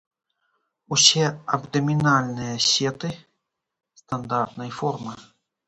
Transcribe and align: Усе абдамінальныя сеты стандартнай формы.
Усе 0.95 1.25
абдамінальныя 1.57 2.55
сеты 2.69 3.13
стандартнай 4.03 4.77
формы. 4.83 5.13